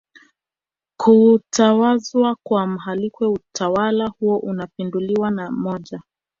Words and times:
kutawazwa 1.01 2.35
kwa 2.43 2.67
Mhalwike 2.67 3.25
utawala 3.25 4.07
huo 4.07 4.37
ukapinduliwa 4.37 5.31
na 5.31 5.51
mmoja 5.51 6.01